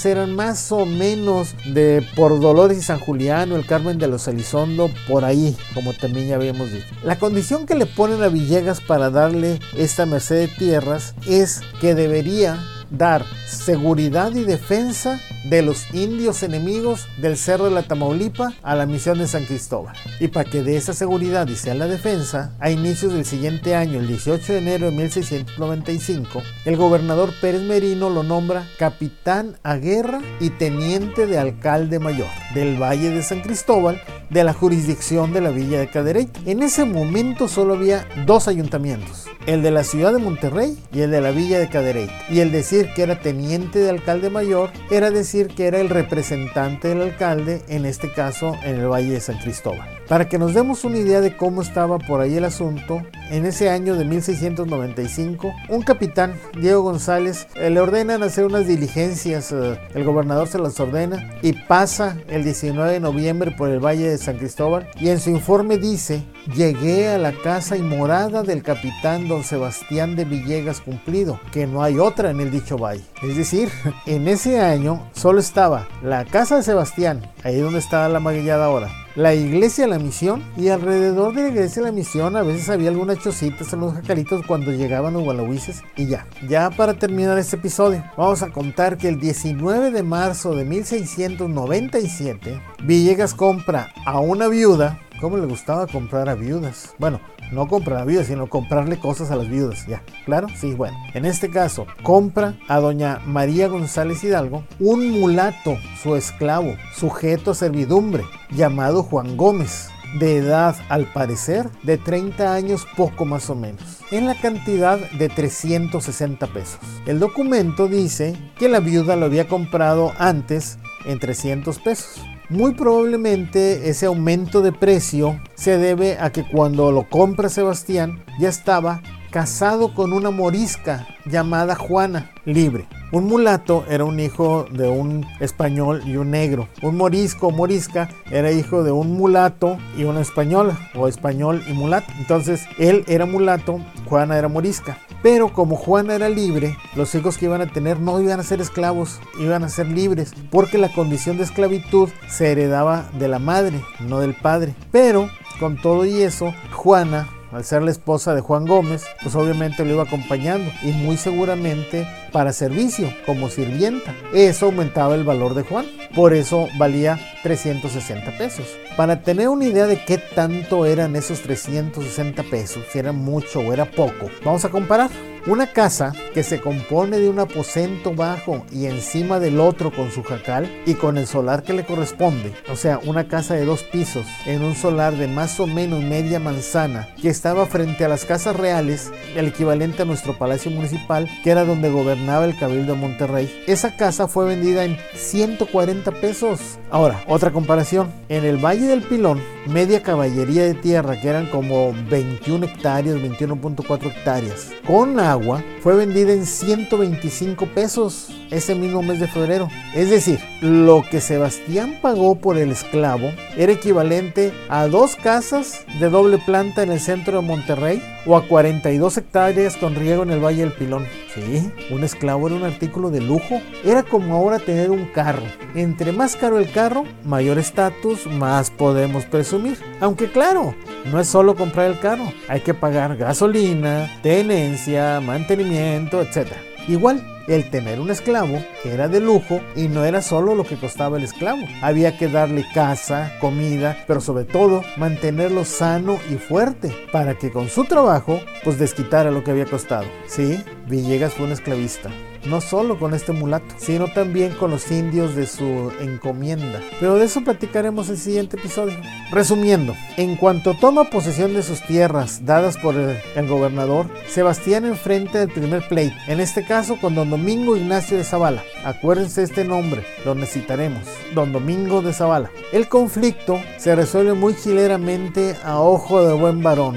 eran 0.05 0.35
más 0.35 0.73
o 0.73 0.87
menos 0.87 1.55
de 1.67 2.05
por 2.15 2.41
Dolores 2.41 2.79
y 2.79 2.83
San 2.83 2.99
Julián 2.99 3.53
o 3.53 3.57
el 3.57 3.67
Carmen 3.67 3.99
de 3.99 4.09
los 4.09 4.29
Elizondo, 4.29 4.91
por 5.09 5.25
ahí, 5.25 5.57
como 5.75 5.93
también 5.93 6.29
ya 6.29 6.37
habíamos 6.37 6.73
dicho. 6.73 6.87
La 7.03 7.19
condición 7.19 7.67
que 7.67 7.75
le 7.75 7.87
ponen 7.87 8.23
a 8.23 8.29
Villegas 8.29 8.81
para 8.81 9.11
darle 9.11 9.59
esta 9.77 10.07
merced 10.07 10.37
de 10.37 10.49
tierras 10.49 11.15
es 11.27 11.61
que 11.81 11.95
debería 11.95 12.59
dar 12.91 13.25
seguridad 13.47 14.35
y 14.35 14.45
defensa 14.45 15.21
de 15.45 15.63
los 15.63 15.93
indios 15.95 16.43
enemigos 16.43 17.07
del 17.19 17.37
Cerro 17.37 17.65
de 17.65 17.71
la 17.71 17.83
Tamaulipa 17.83 18.53
a 18.63 18.75
la 18.75 18.87
misión 18.87 19.19
de 19.19 19.29
San 19.29 19.45
Cristóbal. 19.45 19.95
Y 20.21 20.29
para 20.29 20.49
que 20.49 20.63
de 20.63 20.77
esa 20.77 20.93
seguridad 20.93 21.47
y 21.49 21.57
sea 21.57 21.75
la 21.75 21.87
defensa, 21.87 22.53
a 22.59 22.71
inicios 22.71 23.13
del 23.13 23.25
siguiente 23.25 23.75
año, 23.75 24.01
el 24.01 24.09
18 24.09 24.53
de 24.53 24.59
enero 24.59 24.87
de 24.87 24.97
1695, 24.97 26.43
el 26.65 26.77
gobernador 26.77 27.33
Pérez 27.41 27.63
Merino 27.63 28.11
lo 28.11 28.23
nombra 28.23 28.67
capitán 28.79 29.57
a 29.63 29.77
guerra 29.77 30.21
y 30.41 30.51
teniente 30.51 31.27
de 31.27 31.39
alcalde 31.39 31.99
mayor 31.99 32.29
del 32.55 32.81
Valle 32.81 33.11
de 33.11 33.23
San 33.23 33.41
Cristóbal 33.41 34.01
de 34.31 34.45
la 34.45 34.53
jurisdicción 34.53 35.33
de 35.33 35.41
la 35.41 35.51
Villa 35.51 35.79
de 35.79 35.91
Cadereyta. 35.91 36.41
En 36.47 36.63
ese 36.63 36.85
momento 36.85 37.49
solo 37.49 37.75
había 37.75 38.07
dos 38.27 38.49
ayuntamientos, 38.49 39.27
el 39.47 39.63
de 39.63 39.71
la 39.71 39.85
ciudad 39.85 40.13
de 40.13 40.19
Monterrey 40.19 40.77
y 40.93 41.01
el 41.01 41.11
de 41.11 41.21
la 41.21 41.31
Villa 41.31 41.59
de 41.59 41.69
Cadereyta. 41.69 42.15
Y 42.29 42.41
el 42.41 42.53
decir 42.53 42.89
que 42.95 43.03
era 43.03 43.21
teniente 43.21 43.79
de 43.79 43.91
alcalde 43.91 44.29
mayor 44.29 44.71
era 44.91 45.11
decir 45.11 45.49
que 45.49 45.67
era 45.67 45.81
el 45.81 45.89
representante 45.89 46.89
del 46.89 47.03
alcalde, 47.03 47.63
en 47.69 47.87
este 47.87 48.13
caso 48.13 48.57
en 48.65 48.77
el 48.77 48.89
Valle 48.89 49.13
de 49.13 49.21
San 49.21 49.39
Cristóbal. 49.39 49.89
Para 50.09 50.29
que 50.29 50.39
nos 50.39 50.55
demos 50.55 50.85
una 50.85 50.99
idea 50.99 51.21
de 51.21 51.37
cómo 51.37 51.63
estaba 51.63 51.99
por 51.99 52.21
ahí 52.21 52.37
el 52.37 52.45
asunto, 52.45 53.03
en 53.31 53.47
ese 53.47 53.71
año 53.71 53.97
de 53.97 54.05
1695, 54.05 55.53
un 55.69 55.83
capitán, 55.83 56.35
Diego 56.61 56.83
González, 56.83 57.47
eh, 57.55 57.71
le 57.71 57.81
ordenan 57.81 58.23
hacer 58.23 58.45
unas 58.45 58.67
diligencias, 58.67 59.53
eh, 59.53 59.79
el 59.95 60.05
gobernador 60.05 60.49
se 60.49 60.59
las 60.59 60.79
ordena 60.81 61.35
y 61.43 61.53
pasa 61.53 62.17
el 62.29 62.45
19 62.45 62.93
de 62.93 63.01
noviembre 63.01 63.51
por 63.51 63.69
el 63.69 63.85
Valle 63.85 64.09
de 64.09 64.19
San 64.19 64.39
Cristóbal 64.39 64.89
y 65.01 65.09
en 65.09 65.21
su 65.21 65.31
informe 65.31 65.79
dice, 65.79 66.23
llegué 66.55 67.09
a 67.09 67.19
la 67.19 67.33
casa 67.33 67.77
y 67.77 67.83
morada 67.83 68.43
del 68.43 68.63
capitán 68.63 69.29
don 69.29 69.45
Sebastián 69.45 70.17
de 70.17 70.25
Villegas 70.25 70.81
cumplido, 70.81 71.41
que 71.53 71.67
no 71.67 71.83
hay 71.83 71.99
otra 71.99 72.31
en 72.31 72.41
el 72.41 72.51
dicho 72.51 72.79
valle. 72.79 73.05
Es 73.23 73.37
decir, 73.37 73.71
en 74.07 74.29
ese 74.29 74.61
año 74.61 75.09
solo 75.13 75.41
estaba 75.41 75.89
la 76.03 76.25
casa 76.25 76.57
de 76.57 76.63
Sebastián, 76.63 77.23
ahí 77.43 77.59
donde 77.61 77.79
estaba 77.79 78.09
la 78.09 78.21
maguillada 78.21 78.67
ahora, 78.67 78.91
la 79.17 79.35
iglesia 79.35 79.85
de 79.85 79.91
la 79.91 79.99
misión 79.99 80.45
y 80.59 80.69
alrededor 80.69 81.35
de 81.35 81.43
la 81.43 81.49
iglesia 81.49 81.83
de 81.83 81.89
la 81.89 81.93
misión 81.93 82.37
a 82.37 82.43
veces 82.43 82.69
había 82.69 82.91
algunas 82.91 83.16
chocitas 83.19 83.73
en 83.73 83.81
los 83.81 83.95
jacalitos 83.95 84.45
cuando 84.47 84.73
llegaban 84.73 85.15
los 85.15 85.25
gualahuises 85.25 85.83
y 85.97 86.07
ya. 86.07 86.27
Ya 86.49 86.71
para 86.71 86.95
terminar 86.95 87.39
este 87.39 87.57
episodio, 87.57 88.05
vamos 88.17 88.43
a 88.43 88.51
contar 88.51 88.97
que 88.97 89.09
el 89.09 89.21
19 89.21 89.91
de 89.91 90.03
marzo 90.03 90.55
de 90.55 90.65
1697, 90.65 92.61
Villegas 92.83 93.35
compra 93.35 93.93
a 94.05 94.21
una 94.21 94.49
viuda 94.49 95.01
¿Cómo 95.21 95.39
le 95.39 95.47
gustaba 95.47 95.87
comprar 95.87 96.29
a 96.29 96.35
viudas? 96.35 96.95
Bueno, 96.99 97.21
no 97.51 97.69
comprar 97.69 98.01
a 98.01 98.05
viudas, 98.05 98.27
sino 98.27 98.49
comprarle 98.49 98.99
cosas 98.99 99.31
a 99.31 99.37
las 99.37 99.49
viudas. 99.49 99.87
Ya, 99.87 100.03
¿claro? 100.27 100.47
Sí, 100.55 100.75
bueno. 100.75 100.95
En 101.15 101.25
este 101.25 101.49
caso, 101.49 101.87
compra 102.03 102.55
a 102.69 102.81
doña 102.81 103.21
María 103.25 103.69
González 103.69 104.23
Hidalgo 104.23 104.65
un 104.79 105.19
mulato, 105.19 105.79
su 106.03 106.17
esclavo, 106.17 106.75
sujeto 106.95 107.53
a 107.53 107.55
servidumbre, 107.55 108.25
llamado 108.51 109.03
Juan 109.03 109.39
Gómez 109.39 109.89
de 110.19 110.39
edad 110.39 110.77
al 110.89 111.13
parecer 111.13 111.69
de 111.83 111.99
30 111.99 112.53
años 112.53 112.87
poco 112.97 113.25
más 113.25 113.51
o 113.51 113.55
menos, 113.55 114.01
en 114.11 114.27
la 114.27 114.35
cantidad 114.41 114.99
de 115.13 115.29
360 115.29 116.47
pesos. 116.49 116.79
El 117.07 117.19
documento 117.19 117.89
dice 117.89 118.37
que 118.59 118.69
la 118.69 118.81
viuda 118.81 119.17
lo 119.17 119.27
había 119.27 119.49
comprado 119.49 120.13
antes 120.19 120.79
en 121.05 121.19
300 121.19 121.79
pesos. 121.79 122.23
Muy 122.49 122.75
probablemente 122.75 123.89
ese 123.89 124.07
aumento 124.07 124.63
de 124.63 124.73
precio 124.73 125.41
se 125.57 125.79
debe 125.79 126.17
a 126.19 126.31
que 126.31 126.49
cuando 126.49 126.93
lo 126.93 127.09
compra 127.09 127.49
Sebastián 127.49 128.25
ya 128.39 128.49
estaba 128.49 129.03
casado 129.33 129.95
con 129.95 130.13
una 130.13 130.31
morisca 130.31 131.09
llamada 131.27 131.75
Juana, 131.75 132.31
libre. 132.45 132.87
Un 133.13 133.27
mulato 133.27 133.85
era 133.89 134.05
un 134.05 134.19
hijo 134.19 134.67
de 134.69 134.89
un 134.89 135.25
español 135.39 136.03
y 136.05 136.17
un 136.17 136.33
negro. 136.33 136.69
Un 136.83 136.97
morisco 136.97 137.47
o 137.47 137.51
morisca 137.53 138.09
era 138.33 138.51
hijo 138.51 138.83
de 138.83 138.91
un 138.91 139.13
mulato 139.13 139.79
y 139.97 140.03
una 140.03 140.21
española, 140.21 140.77
o 140.97 141.07
español 141.07 141.63
y 141.69 141.73
mulato. 141.73 142.13
Entonces 142.19 142.67
él 142.79 143.05
era 143.07 143.25
mulato, 143.25 143.81
Juana 144.09 144.37
era 144.37 144.49
morisca. 144.49 144.99
Pero 145.23 145.53
como 145.53 145.77
Juana 145.77 146.17
era 146.17 146.29
libre, 146.29 146.77
los 146.97 147.15
hijos 147.15 147.39
que 147.39 147.47
iban 147.47 147.61
a 147.61 147.73
tener 147.73 148.01
no 148.01 148.21
iban 148.21 148.41
a 148.41 148.45
ser 148.45 148.61
esclavos, 148.61 149.21
iban 149.39 149.63
a 149.63 149.69
ser 149.69 149.87
libres, 149.87 150.35
porque 150.51 150.77
la 150.77 150.93
condición 150.93 151.37
de 151.37 151.45
esclavitud 151.45 152.09
se 152.29 152.51
heredaba 152.51 153.09
de 153.19 153.29
la 153.29 153.39
madre, 153.39 153.81
no 154.01 154.19
del 154.19 154.35
padre. 154.35 154.75
Pero 154.91 155.29
con 155.61 155.81
todo 155.81 156.05
y 156.05 156.23
eso, 156.23 156.53
Juana 156.73 157.29
al 157.53 157.65
ser 157.65 157.83
la 157.83 157.91
esposa 157.91 158.35
de 158.35 158.41
Juan 158.41 158.67
Gómez, 158.67 159.05
pues 159.23 159.35
obviamente 159.35 159.85
lo 159.85 159.93
iba 159.93 160.03
acompañando 160.03 160.71
y 160.83 160.93
muy 160.93 161.17
seguramente 161.17 162.07
para 162.33 162.53
servicio, 162.53 163.13
como 163.25 163.49
sirvienta. 163.49 164.15
Eso 164.33 164.67
aumentaba 164.67 165.15
el 165.15 165.25
valor 165.25 165.55
de 165.55 165.63
Juan, 165.63 165.87
por 166.15 166.35
eso 166.35 166.69
valía 166.79 167.19
360 167.43 168.37
pesos. 168.39 168.67
Para 168.97 169.23
tener 169.23 169.49
una 169.49 169.67
idea 169.67 169.87
de 169.87 170.05
qué 170.05 170.19
tanto 170.19 170.87
eran 170.87 171.17
esos 171.17 171.41
360 171.43 172.43
pesos, 172.45 172.85
si 172.91 172.99
era 172.99 173.13
mucho 173.13 173.61
o 173.61 173.73
era 173.73 173.85
poco, 173.85 174.31
vamos 174.45 174.65
a 174.65 174.71
comparar. 174.71 175.11
Una 175.47 175.69
casa 175.69 176.13
que 176.35 176.43
se 176.43 176.61
compone 176.61 177.21
de 177.21 177.29
un 177.29 177.39
aposento 177.39 178.13
bajo 178.13 178.67
y 178.73 178.87
encima 178.87 179.39
del 179.39 179.61
otro 179.61 179.93
con 179.93 180.11
su 180.11 180.25
jacal 180.25 180.69
y 180.87 180.95
con 180.95 181.19
el 181.19 181.29
solar 181.29 181.63
que 181.63 181.73
le 181.73 181.85
corresponde, 181.85 182.53
o 182.69 182.75
sea, 182.75 182.99
una 183.05 183.29
casa 183.29 183.55
de 183.55 183.65
dos 183.65 183.85
pisos 183.85 184.27
en 184.45 184.65
un 184.65 184.75
solar 184.75 185.15
de 185.15 185.29
más 185.29 185.61
o 185.61 185.69
menos 185.69 186.03
media 186.03 186.41
manzana 186.41 187.07
que 187.23 187.29
estaba 187.29 187.65
frente 187.67 188.05
a 188.05 188.09
las 188.09 188.25
casas 188.25 188.57
reales, 188.57 189.13
el 189.37 189.47
equivalente 189.47 190.03
a 190.03 190.05
nuestro 190.05 190.37
palacio 190.37 190.73
municipal, 190.73 191.31
que 191.45 191.51
era 191.51 191.65
donde 191.65 191.91
gobernaba 191.91 192.45
el 192.45 192.59
Cabildo 192.59 192.95
de 192.95 193.01
Monterrey. 193.01 193.65
Esa 193.69 193.95
casa 193.95 194.27
fue 194.27 194.47
vendida 194.47 194.85
en 194.85 194.99
140 195.15 196.11
pesos. 196.11 196.59
Ahora, 196.91 197.23
otra 197.29 197.53
comparación. 197.53 198.13
En 198.29 198.45
el 198.45 198.57
Valle 198.57 198.89
del 198.89 199.03
Pilón, 199.03 199.41
media 199.69 200.03
caballería 200.03 200.65
de 200.65 200.75
tierra, 200.75 201.21
que 201.21 201.29
eran 201.29 201.47
como 201.47 201.93
21 202.11 202.67
hectáreas, 202.67 203.17
21.4 203.17 204.07
hectáreas, 204.07 204.73
con 204.87 205.19
agua, 205.21 205.63
fue 205.81 205.95
vendida 205.95 206.33
en 206.33 206.47
125 206.47 207.67
pesos 207.67 208.29
ese 208.51 208.75
mismo 208.75 209.03
mes 209.03 209.21
de 209.21 209.29
febrero. 209.29 209.69
Es 209.95 210.11
decir, 210.11 210.41
lo 210.61 211.05
que 211.11 211.21
Sebastián 211.21 211.99
pagó 212.01 212.37
por 212.37 212.59
el 212.59 212.71
esclavo 212.71 213.31
era 213.57 213.73
equivalente 213.73 214.53
a 214.69 214.87
dos 214.87 215.17
casas 215.17 215.85
de 215.99 216.09
doble 216.11 216.39
planta 216.39 216.83
en 216.83 216.93
el 216.93 217.01
centro 217.01 217.41
de 217.41 217.47
Monterrey 217.47 218.03
o 218.27 218.37
a 218.37 218.47
42 218.47 219.17
hectáreas 219.17 219.77
con 219.77 219.95
riego 219.95 220.23
en 220.23 220.31
el 220.31 220.45
Valle 220.45 220.61
del 220.61 220.73
Pilón. 220.73 221.07
Sí, 221.37 221.71
un 221.91 222.03
esclavo 222.03 222.47
era 222.47 222.57
un 222.57 222.65
artículo 222.65 223.11
de 223.11 223.21
lujo. 223.21 223.61
Era 223.85 224.03
como 224.03 224.35
ahora 224.35 224.59
tener 224.59 224.91
un 224.91 225.05
carro. 225.05 225.43
Entre 225.75 226.11
más 226.11 226.35
caro 226.35 226.59
el 226.59 226.73
carro, 226.73 227.05
mayor 227.25 227.59
estatus, 227.59 228.27
más 228.27 228.71
podemos 228.71 229.27
presumir. 229.27 229.77
Aunque 230.01 230.31
claro, 230.31 230.75
no 231.13 231.21
es 231.21 231.29
solo 231.29 231.55
comprar 231.55 231.91
el 231.91 232.01
carro, 232.01 232.33
hay 232.49 232.61
que 232.61 232.73
pagar 232.73 233.19
gasolina, 233.19 234.11
tenencia, 234.23 235.21
mantenimiento, 235.21 236.23
etc. 236.23 236.53
Igual, 236.89 237.23
el 237.49 237.71
tener 237.71 238.01
un 238.01 238.11
esclavo 238.11 238.63
era 238.85 239.09
de 239.09 239.21
lujo 239.21 239.61
y 239.75 239.89
no 239.89 240.05
era 240.05 240.23
solo 240.23 240.55
lo 240.55 240.65
que 240.65 240.77
costaba 240.77 241.17
el 241.17 241.25
esclavo. 241.25 241.63
Había 241.83 242.17
que 242.17 242.29
darle 242.29 242.65
casa, 242.75 243.33
comida, 243.41 243.97
pero 244.07 244.21
sobre 244.21 244.45
todo 244.45 244.83
mantenerlo 244.97 245.65
sano 245.65 246.19
y 246.31 246.35
fuerte 246.35 246.93
para 247.13 247.39
que 247.39 247.51
con 247.51 247.69
su 247.69 247.85
trabajo 247.85 248.41
pues 248.65 248.79
desquitara 248.79 249.31
lo 249.31 249.43
que 249.43 249.51
había 249.51 249.67
costado. 249.67 250.07
Sí, 250.27 250.63
Villegas 250.87 251.35
fue 251.35 251.47
un 251.47 251.53
esclavista 251.53 252.11
no 252.49 252.61
solo 252.61 252.99
con 252.99 253.15
este 253.15 253.33
mulato, 253.33 253.75
sino 253.79 254.09
también 254.09 254.53
con 254.53 254.71
los 254.71 254.91
indios 254.91 255.35
de 255.35 255.47
su 255.47 255.93
encomienda. 256.01 256.81
Pero 257.01 257.17
de 257.17 257.27
eso 257.27 257.43
platicaremos 257.43 258.09
en 258.09 258.15
el 258.15 258.21
siguiente 258.21 258.57
episodio. 258.57 258.97
Resumiendo, 259.31 259.95
en 260.17 260.37
cuanto 260.37 260.75
toma 260.75 261.11
posesión 261.11 261.55
de 261.55 261.63
sus 261.63 261.81
tierras 261.83 262.45
dadas 262.45 262.77
por 262.77 262.95
el, 262.95 263.49
gobernador, 263.49 264.07
Sebastián 264.29 264.85
enfrenta 264.85 265.43
el 265.43 265.51
primer 265.51 265.87
pleito, 265.89 266.17
en 266.27 266.41
este 266.41 266.65
caso 266.65 266.97
con 267.01 267.15
don 267.15 267.31
Domingo 267.31 267.77
Ignacio 267.77 268.17
de 268.17 268.25
Zavala. 268.25 268.63
Acuérdense 268.85 269.43
este 269.43 269.65
nombre, 269.65 270.05
lo 270.25 270.35
necesitaremos. 270.35 271.03
Don 271.35 271.53
Domingo 271.53 272.03
de 272.03 272.13
Zavala. 272.13 272.51
El 272.73 272.89
conflicto 272.89 273.61
se 273.79 273.95
resuelve 273.95 274.35
muy 274.35 274.55
chileramente 274.55 275.57
a 275.65 275.81
ojo 275.81 276.25
de 276.25 276.35
buen 276.35 276.63
varón, 276.63 276.97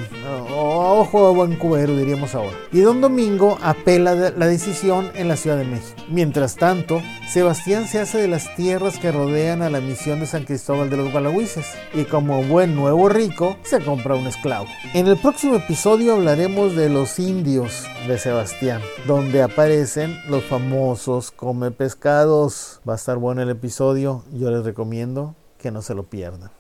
ojo 0.99 1.29
de 1.29 1.57
buen 1.57 1.97
diríamos 1.97 2.35
ahora. 2.35 2.55
Y 2.73 2.81
don 2.81 2.99
Domingo 2.99 3.57
apela 3.61 4.13
la 4.15 4.47
decisión 4.47 5.09
en 5.15 5.29
la 5.29 5.37
Ciudad 5.37 5.57
de 5.57 5.63
México. 5.63 5.95
Mientras 6.09 6.55
tanto, 6.55 7.01
Sebastián 7.29 7.87
se 7.87 7.99
hace 7.99 8.17
de 8.17 8.27
las 8.27 8.53
tierras 8.55 8.97
que 8.97 9.11
rodean 9.11 9.61
a 9.61 9.69
la 9.69 9.79
misión 9.79 10.19
de 10.19 10.25
San 10.25 10.43
Cristóbal 10.43 10.89
de 10.89 10.97
los 10.97 11.11
Gualahuises 11.11 11.67
y 11.93 12.03
como 12.03 12.43
buen 12.43 12.75
nuevo 12.75 13.07
rico 13.07 13.55
se 13.63 13.79
compra 13.79 14.15
un 14.15 14.27
esclavo. 14.27 14.67
En 14.93 15.07
el 15.07 15.17
próximo 15.17 15.55
episodio 15.55 16.15
hablaremos 16.15 16.75
de 16.75 16.89
los 16.89 17.17
indios 17.17 17.85
de 18.07 18.17
Sebastián, 18.17 18.81
donde 19.07 19.41
aparecen 19.41 20.17
los 20.27 20.43
famosos 20.43 21.31
come 21.31 21.71
pescados. 21.71 22.81
Va 22.87 22.93
a 22.93 22.97
estar 22.97 23.17
bueno 23.17 23.41
el 23.41 23.49
episodio, 23.49 24.25
yo 24.33 24.51
les 24.51 24.65
recomiendo 24.65 25.35
que 25.57 25.71
no 25.71 25.81
se 25.81 25.95
lo 25.95 26.03
pierdan. 26.03 26.51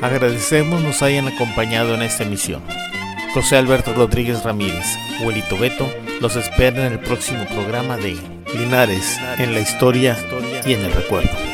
Agradecemos 0.00 0.80
nos 0.80 1.02
hayan 1.02 1.26
acompañado 1.26 1.94
en 1.94 2.02
esta 2.02 2.22
emisión. 2.22 2.62
José 3.34 3.56
Alberto 3.56 3.92
Rodríguez 3.92 4.44
Ramírez, 4.44 4.86
Huelito 5.20 5.58
Beto, 5.58 5.92
los 6.20 6.36
espera 6.36 6.86
en 6.86 6.92
el 6.92 6.98
próximo 7.00 7.44
programa 7.46 7.96
de 7.96 8.16
Linares 8.54 9.18
en 9.38 9.54
la 9.54 9.60
historia 9.60 10.16
y 10.64 10.74
en 10.74 10.84
el 10.84 10.92
recuerdo. 10.92 11.47